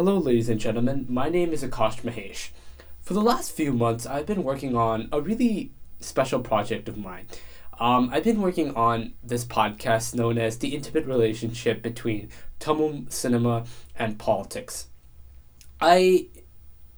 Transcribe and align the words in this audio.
Hello, 0.00 0.16
ladies 0.16 0.48
and 0.48 0.58
gentlemen. 0.58 1.04
My 1.10 1.28
name 1.28 1.52
is 1.52 1.62
Akash 1.62 2.00
Mahesh. 2.00 2.52
For 3.02 3.12
the 3.12 3.20
last 3.20 3.52
few 3.52 3.70
months, 3.70 4.06
I've 4.06 4.24
been 4.24 4.42
working 4.42 4.74
on 4.74 5.10
a 5.12 5.20
really 5.20 5.72
special 6.00 6.40
project 6.40 6.88
of 6.88 6.96
mine. 6.96 7.26
Um, 7.78 8.08
I've 8.10 8.24
been 8.24 8.40
working 8.40 8.74
on 8.74 9.12
this 9.22 9.44
podcast 9.44 10.14
known 10.14 10.38
as 10.38 10.56
The 10.56 10.74
Intimate 10.74 11.04
Relationship 11.04 11.82
Between 11.82 12.30
Tamil 12.58 13.10
Cinema 13.10 13.64
and 13.94 14.18
Politics. 14.18 14.86
I 15.82 16.28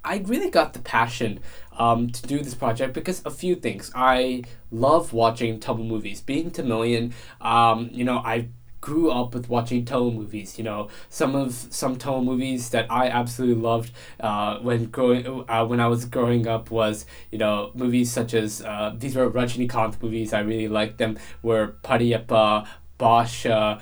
I 0.05 0.19
really 0.19 0.49
got 0.51 0.73
the 0.73 0.79
passion 0.79 1.41
um, 1.77 2.09
to 2.09 2.23
do 2.23 2.39
this 2.39 2.55
project 2.55 2.95
because 2.95 3.21
a 3.25 3.33
few 3.33 3.57
things. 3.57 3.91
I 3.97 4.45
love 4.71 5.13
watching 5.13 5.59
Tamil 5.59 5.87
movies. 5.87 6.21
Being 6.21 6.53
Tamilian, 6.53 7.15
um, 7.41 7.91
you 7.93 8.05
know, 8.05 8.19
I 8.19 8.47
grew 8.83 9.11
up 9.11 9.33
with 9.33 9.49
watching 9.49 9.87
Tamil 9.87 10.11
movies. 10.11 10.59
You 10.59 10.65
know, 10.65 10.89
some 11.09 11.35
of 11.35 11.55
some 11.55 11.97
Tamil 11.97 12.23
movies 12.23 12.69
that 12.71 12.87
I 12.91 13.09
absolutely 13.09 13.63
loved 13.63 13.93
uh, 14.21 14.59
when 14.59 14.87
growing 14.87 15.27
uh, 15.49 15.65
when 15.65 15.81
I 15.81 15.87
was 15.87 16.05
growing 16.05 16.47
up 16.47 16.71
was 16.71 17.07
you 17.31 17.39
know 17.39 17.71
movies 17.75 18.13
such 18.13 18.35
as 18.35 18.61
uh, 18.61 18.93
these 18.95 19.17
were 19.17 19.31
Rajinikanth 19.31 20.03
movies. 20.03 20.35
I 20.35 20.41
really 20.41 20.69
liked 20.69 20.99
them. 20.99 21.19
Were 21.43 21.77
Padayappa, 21.83 22.67
Baashha 22.99 23.81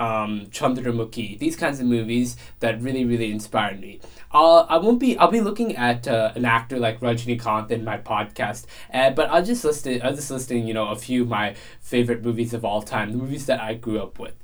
um, 0.00 0.46
Chandramukhi, 0.46 1.38
these 1.38 1.54
kinds 1.54 1.78
of 1.78 1.86
movies 1.86 2.36
that 2.60 2.80
really, 2.80 3.04
really 3.04 3.30
inspired 3.30 3.80
me. 3.80 4.00
I'll, 4.32 4.66
I 4.68 4.78
won't 4.78 4.98
be, 4.98 5.16
I'll 5.18 5.30
be 5.30 5.42
looking 5.42 5.76
at 5.76 6.08
uh, 6.08 6.32
an 6.34 6.44
actor 6.44 6.78
like 6.78 7.00
Rajinikanth 7.00 7.70
in 7.70 7.84
my 7.84 7.98
podcast, 7.98 8.66
uh, 8.92 9.10
but 9.10 9.28
I'll 9.30 9.44
just 9.44 9.62
list 9.62 9.86
it, 9.86 10.02
I'll 10.02 10.14
just 10.14 10.30
listing, 10.30 10.66
you 10.66 10.74
know, 10.74 10.88
a 10.88 10.96
few 10.96 11.22
of 11.22 11.28
my 11.28 11.54
favorite 11.80 12.24
movies 12.24 12.54
of 12.54 12.64
all 12.64 12.82
time, 12.82 13.12
the 13.12 13.18
movies 13.18 13.46
that 13.46 13.60
I 13.60 13.74
grew 13.74 14.00
up 14.00 14.18
with. 14.18 14.34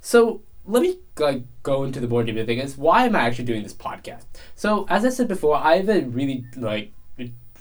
So 0.00 0.40
let 0.66 0.82
me 0.82 0.98
like 1.18 1.42
go 1.62 1.84
into 1.84 2.00
the 2.00 2.08
more 2.08 2.24
deeper 2.24 2.44
thing 2.44 2.58
is 2.58 2.76
why 2.78 3.04
am 3.04 3.14
I 3.14 3.20
actually 3.20 3.44
doing 3.44 3.62
this 3.62 3.74
podcast? 3.74 4.24
So 4.54 4.86
as 4.88 5.04
I 5.04 5.10
said 5.10 5.28
before, 5.28 5.56
I 5.56 5.76
have 5.76 5.88
a 5.90 6.00
really 6.00 6.44
like 6.56 6.92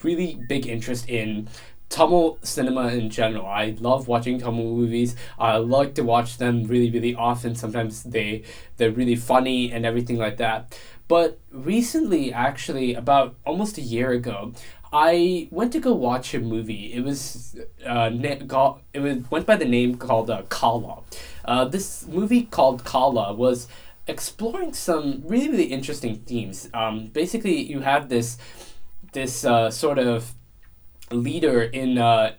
really 0.03 0.39
big 0.47 0.67
interest 0.67 1.09
in 1.09 1.47
Tamil 1.93 2.39
cinema 2.41 2.87
in 2.87 3.11
general. 3.11 3.45
I 3.45 3.75
love 3.79 4.07
watching 4.07 4.39
Tamil 4.39 4.65
movies. 4.65 5.15
I 5.37 5.57
like 5.57 5.93
to 5.93 6.03
watch 6.03 6.39
them 6.39 6.63
really, 6.63 6.89
really 6.89 7.13
often. 7.13 7.53
Sometimes 7.53 8.01
they 8.01 8.41
they're 8.77 8.91
really 8.91 9.15
funny 9.15 9.71
and 9.71 9.85
everything 9.85 10.17
like 10.17 10.37
that. 10.37 10.75
But 11.07 11.37
recently, 11.51 12.33
actually, 12.33 12.95
about 12.95 13.35
almost 13.45 13.77
a 13.77 13.81
year 13.81 14.09
ago, 14.09 14.53
I 14.91 15.47
went 15.51 15.71
to 15.73 15.79
go 15.79 15.93
watch 15.93 16.33
a 16.33 16.39
movie. 16.39 16.91
It 16.93 17.03
was 17.03 17.55
uh, 17.85 18.09
it 18.11 18.99
was 18.99 19.17
went 19.29 19.45
by 19.45 19.55
the 19.55 19.65
name 19.77 19.97
called 19.97 20.31
uh, 20.31 20.41
Kaala. 20.49 21.03
Uh, 21.45 21.65
this 21.65 22.07
movie 22.07 22.43
called 22.43 22.83
Kaala 22.83 23.37
was 23.37 23.67
exploring 24.07 24.73
some 24.73 25.21
really 25.25 25.49
really 25.49 25.69
interesting 25.79 26.15
themes. 26.25 26.69
Um, 26.73 27.11
basically, 27.13 27.61
you 27.61 27.81
have 27.81 28.09
this 28.09 28.39
this 29.11 29.45
uh, 29.45 29.69
sort 29.69 29.99
of 29.99 30.33
leader 31.13 31.61
in 31.61 31.97
uh, 31.97 32.35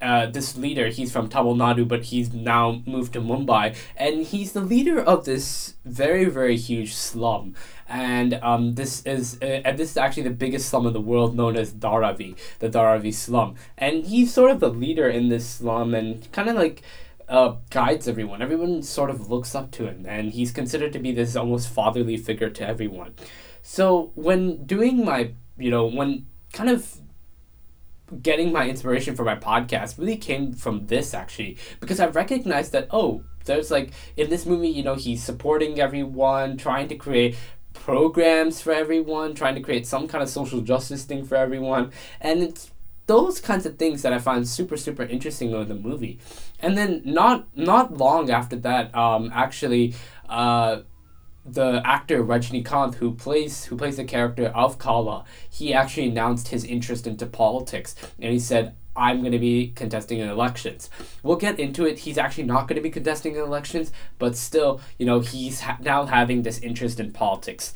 uh, 0.00 0.26
this 0.26 0.56
leader, 0.56 0.88
he's 0.88 1.10
from 1.12 1.28
Tamil 1.28 1.56
Nadu, 1.56 1.86
but 1.88 2.04
he's 2.04 2.32
now 2.32 2.82
moved 2.86 3.14
to 3.14 3.20
Mumbai, 3.20 3.74
and 3.96 4.26
he's 4.26 4.52
the 4.52 4.60
leader 4.60 5.00
of 5.00 5.24
this 5.24 5.74
very, 5.84 6.26
very 6.26 6.56
huge 6.56 6.92
slum. 6.94 7.54
And 7.88 8.34
um, 8.34 8.74
this 8.74 9.02
is 9.06 9.38
uh, 9.40 9.62
and 9.64 9.78
this 9.78 9.92
is 9.92 9.96
actually 9.96 10.24
the 10.24 10.30
biggest 10.30 10.68
slum 10.68 10.86
in 10.86 10.92
the 10.92 11.00
world, 11.00 11.36
known 11.36 11.56
as 11.56 11.72
Dharavi, 11.72 12.36
the 12.58 12.68
Dharavi 12.68 13.14
slum. 13.14 13.54
And 13.78 14.04
he's 14.04 14.32
sort 14.32 14.50
of 14.50 14.60
the 14.60 14.70
leader 14.70 15.08
in 15.08 15.28
this 15.28 15.48
slum, 15.48 15.94
and 15.94 16.30
kind 16.32 16.48
of 16.48 16.56
like 16.56 16.82
uh, 17.28 17.56
guides 17.70 18.08
everyone. 18.08 18.42
Everyone 18.42 18.82
sort 18.82 19.10
of 19.10 19.30
looks 19.30 19.54
up 19.54 19.70
to 19.72 19.86
him, 19.86 20.04
and 20.06 20.32
he's 20.32 20.50
considered 20.50 20.92
to 20.92 20.98
be 20.98 21.12
this 21.12 21.36
almost 21.36 21.68
fatherly 21.68 22.16
figure 22.16 22.50
to 22.50 22.66
everyone. 22.66 23.14
So 23.62 24.12
when 24.14 24.64
doing 24.66 25.04
my, 25.04 25.32
you 25.56 25.70
know, 25.70 25.86
when 25.86 26.26
kind 26.52 26.68
of 26.68 27.00
getting 28.22 28.52
my 28.52 28.68
inspiration 28.68 29.14
for 29.14 29.24
my 29.24 29.36
podcast 29.36 29.98
really 29.98 30.16
came 30.16 30.52
from 30.52 30.86
this 30.86 31.14
actually. 31.14 31.56
Because 31.80 32.00
I 32.00 32.06
recognized 32.06 32.72
that 32.72 32.88
oh 32.90 33.24
there's 33.44 33.70
like 33.70 33.90
in 34.16 34.30
this 34.30 34.46
movie 34.46 34.68
you 34.68 34.82
know 34.82 34.94
he's 34.94 35.22
supporting 35.22 35.80
everyone 35.80 36.56
trying 36.56 36.88
to 36.88 36.96
create 36.96 37.36
programs 37.72 38.60
for 38.60 38.72
everyone 38.72 39.34
trying 39.34 39.54
to 39.54 39.60
create 39.60 39.86
some 39.86 40.08
kind 40.08 40.22
of 40.22 40.28
social 40.28 40.60
justice 40.60 41.04
thing 41.04 41.24
for 41.24 41.36
everyone. 41.36 41.92
And 42.20 42.42
it's 42.42 42.70
those 43.06 43.40
kinds 43.40 43.66
of 43.66 43.76
things 43.76 44.02
that 44.02 44.12
I 44.12 44.18
find 44.18 44.48
super 44.48 44.76
super 44.76 45.02
interesting 45.02 45.50
in 45.52 45.68
the 45.68 45.74
movie. 45.74 46.18
And 46.60 46.78
then 46.78 47.02
not 47.04 47.46
not 47.56 47.96
long 47.96 48.30
after 48.30 48.56
that 48.56 48.94
um 48.94 49.30
actually 49.34 49.94
uh 50.28 50.80
the 51.44 51.82
actor 51.84 52.24
Rajinikanth, 52.24 52.96
who 52.96 53.12
plays 53.12 53.66
who 53.66 53.76
plays 53.76 53.96
the 53.96 54.04
character 54.04 54.46
of 54.46 54.78
Kaala, 54.78 55.24
he 55.48 55.74
actually 55.74 56.08
announced 56.08 56.48
his 56.48 56.64
interest 56.64 57.06
into 57.06 57.26
politics, 57.26 57.94
and 58.18 58.32
he 58.32 58.38
said, 58.38 58.74
"I'm 58.96 59.20
going 59.20 59.32
to 59.32 59.38
be 59.38 59.72
contesting 59.74 60.18
in 60.20 60.28
elections." 60.28 60.88
We'll 61.22 61.36
get 61.36 61.60
into 61.60 61.84
it. 61.84 62.00
He's 62.00 62.18
actually 62.18 62.44
not 62.44 62.66
going 62.66 62.76
to 62.76 62.82
be 62.82 62.90
contesting 62.90 63.34
in 63.34 63.42
elections, 63.42 63.92
but 64.18 64.36
still, 64.36 64.80
you 64.98 65.04
know, 65.04 65.20
he's 65.20 65.60
ha- 65.60 65.78
now 65.80 66.06
having 66.06 66.42
this 66.42 66.58
interest 66.60 66.98
in 66.98 67.12
politics. 67.12 67.74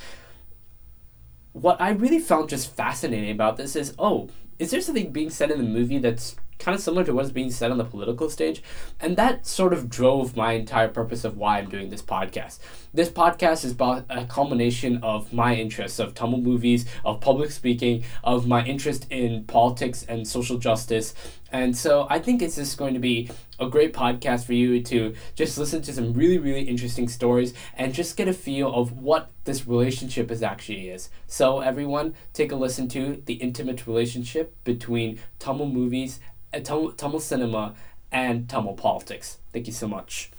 What 1.52 1.80
I 1.80 1.90
really 1.90 2.20
found 2.20 2.48
just 2.48 2.74
fascinating 2.74 3.30
about 3.30 3.56
this 3.56 3.74
is, 3.76 3.94
oh, 3.98 4.30
is 4.58 4.70
there 4.70 4.80
something 4.80 5.12
being 5.12 5.30
said 5.30 5.50
in 5.50 5.58
the 5.58 5.64
movie 5.64 5.98
that's 5.98 6.36
kind 6.58 6.74
of 6.74 6.80
similar 6.80 7.04
to 7.04 7.12
what's 7.12 7.30
being 7.30 7.50
said 7.50 7.70
on 7.70 7.78
the 7.78 7.84
political 7.84 8.28
stage. 8.28 8.62
And 9.00 9.16
that 9.16 9.46
sort 9.46 9.72
of 9.72 9.88
drove 9.88 10.36
my 10.36 10.52
entire 10.52 10.88
purpose 10.88 11.24
of 11.24 11.36
why 11.36 11.58
I'm 11.58 11.68
doing 11.68 11.90
this 11.90 12.02
podcast. 12.02 12.58
This 12.92 13.08
podcast 13.08 13.64
is 13.64 13.72
about 13.72 14.04
a 14.08 14.24
culmination 14.24 14.98
of 15.02 15.32
my 15.32 15.54
interests 15.54 15.98
of 15.98 16.14
Tamil 16.14 16.40
movies, 16.40 16.86
of 17.04 17.20
public 17.20 17.50
speaking, 17.50 18.04
of 18.24 18.46
my 18.46 18.64
interest 18.64 19.06
in 19.10 19.44
politics 19.44 20.04
and 20.08 20.26
social 20.26 20.58
justice. 20.58 21.14
And 21.50 21.76
so 21.76 22.06
I 22.10 22.18
think 22.18 22.42
it's 22.42 22.56
just 22.56 22.76
going 22.76 22.94
to 22.94 23.00
be 23.00 23.30
a 23.58 23.68
great 23.68 23.92
podcast 23.92 24.44
for 24.44 24.52
you 24.52 24.82
to 24.82 25.14
just 25.34 25.58
listen 25.58 25.82
to 25.82 25.92
some 25.92 26.12
really, 26.12 26.38
really 26.38 26.62
interesting 26.62 27.08
stories 27.08 27.54
and 27.74 27.94
just 27.94 28.16
get 28.16 28.28
a 28.28 28.32
feel 28.32 28.72
of 28.72 28.92
what 28.92 29.30
this 29.44 29.66
relationship 29.66 30.30
is 30.30 30.42
actually 30.42 30.90
is. 30.90 31.08
So 31.26 31.60
everyone, 31.60 32.14
take 32.32 32.52
a 32.52 32.56
listen 32.56 32.88
to 32.88 33.22
the 33.24 33.34
intimate 33.34 33.86
relationship 33.86 34.54
between 34.64 35.18
Tamil 35.38 35.68
movies 35.68 36.20
uh, 36.52 36.60
Tamil, 36.60 36.92
Tamil 36.92 37.20
cinema 37.20 37.74
and 38.10 38.48
Tamil 38.48 38.74
politics. 38.74 39.38
Thank 39.52 39.66
you 39.66 39.72
so 39.72 39.88
much. 39.88 40.30